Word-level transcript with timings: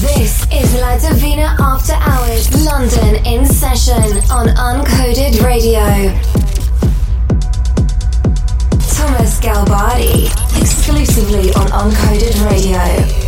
This 0.00 0.46
is 0.52 0.74
La 0.74 0.98
Divina 0.98 1.56
After 1.58 1.94
Hours, 1.94 2.66
London 2.66 3.24
in 3.24 3.46
session 3.46 4.18
on 4.30 4.48
Uncoded 4.48 5.42
Radio. 5.42 5.80
Thomas 8.92 9.40
Galbardi, 9.40 10.26
exclusively 10.60 11.50
on 11.54 11.68
Uncoded 11.68 12.44
Radio. 12.44 13.25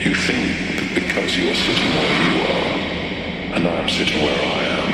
You 0.00 0.14
think 0.14 0.56
that 0.78 0.94
because 0.94 1.36
you 1.36 1.50
are 1.50 1.54
sitting 1.54 1.90
where 1.92 2.14
you 2.24 2.40
are, 2.40 3.54
and 3.54 3.68
I 3.68 3.82
am 3.82 3.88
sitting 3.90 4.22
where 4.22 4.32
I 4.32 4.64
am, 4.80 4.90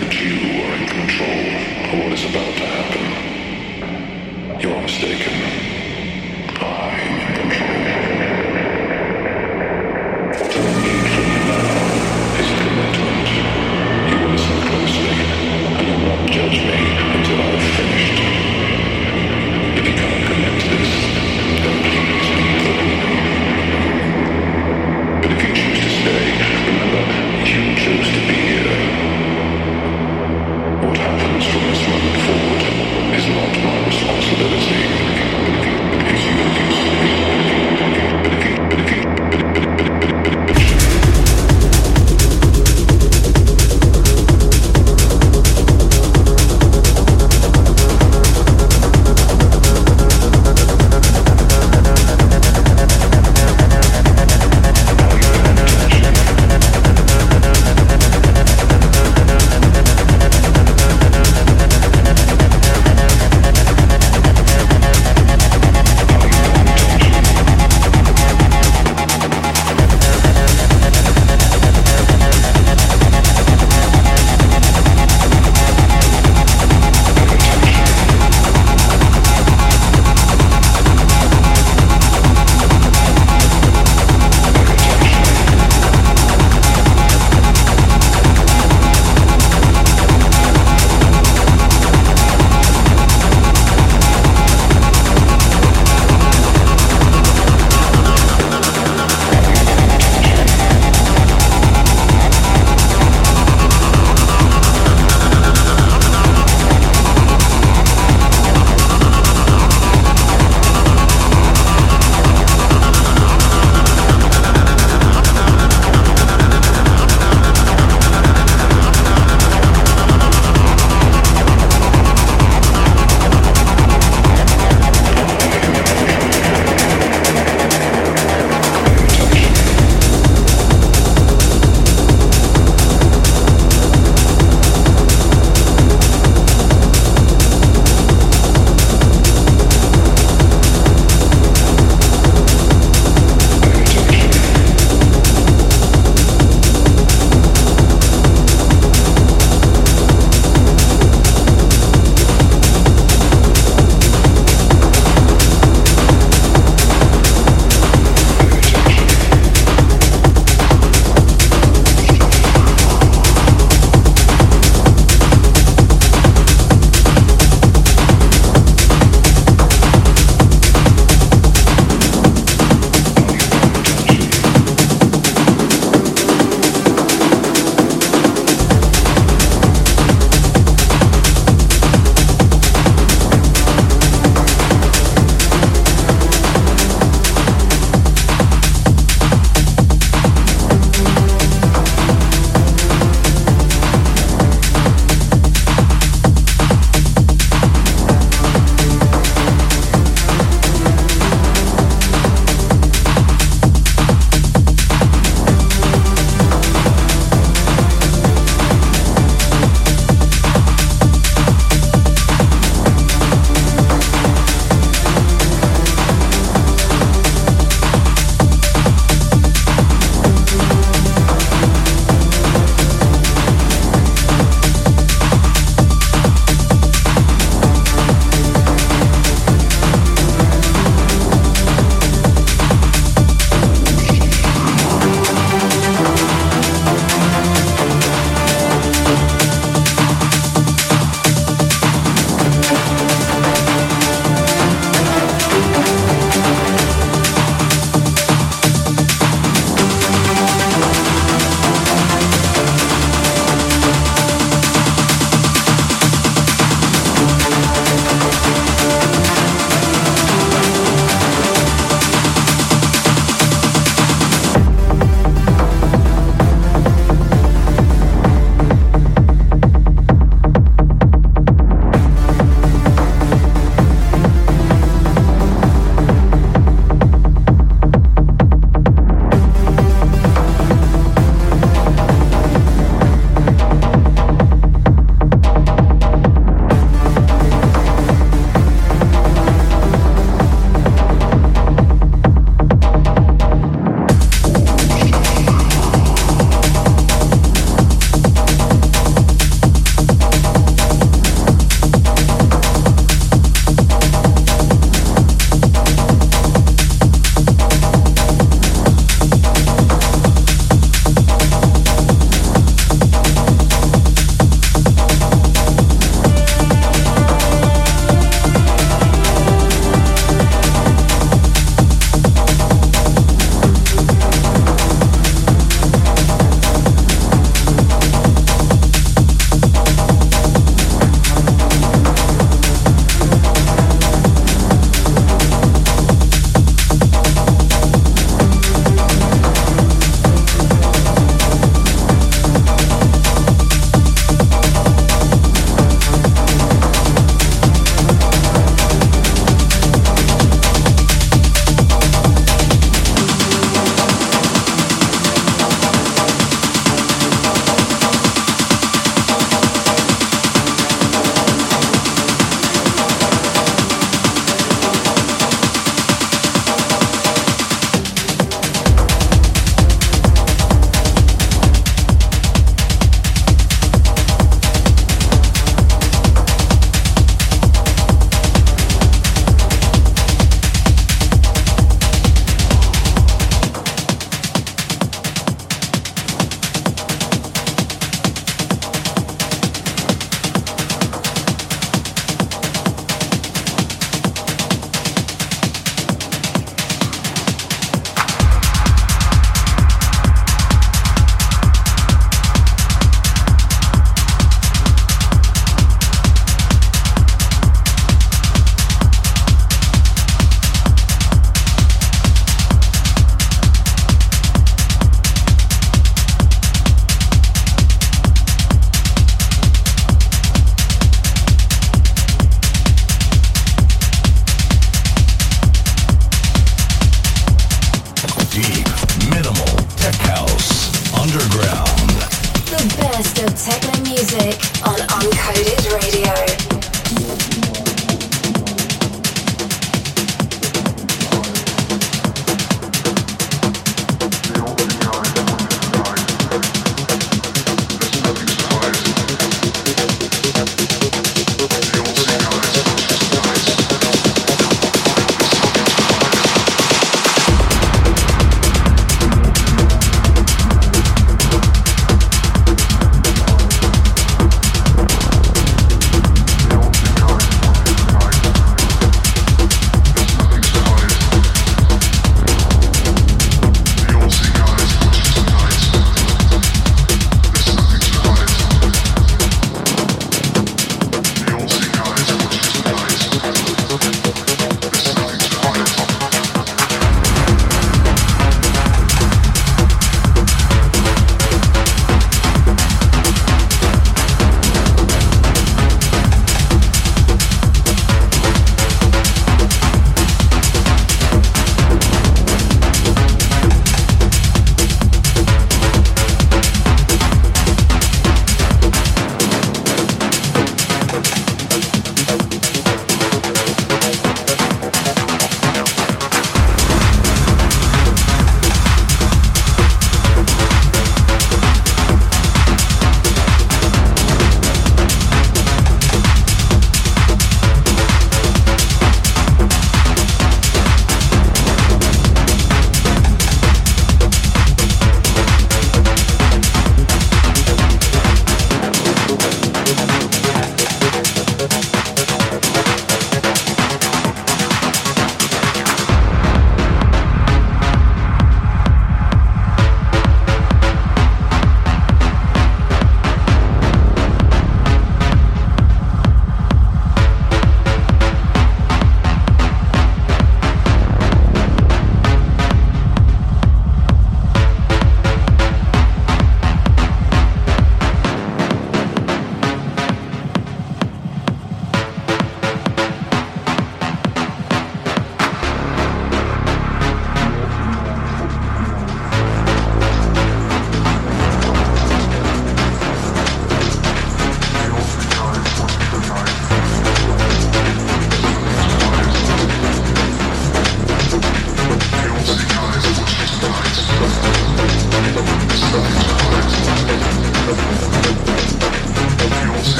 that 0.00 0.16
you 0.16 0.64
are 0.64 0.74
in 0.80 0.88
control 0.88 1.44
of 1.84 1.98
what 2.00 2.12
is 2.16 2.24
about 2.24 2.56
to 2.56 2.64
happen. 2.64 3.04
You 4.62 4.72
are 4.72 4.80
mistaken. 4.80 5.69